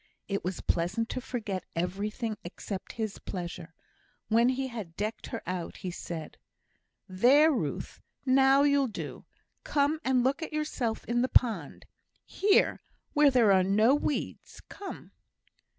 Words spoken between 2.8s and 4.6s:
his pleasure. When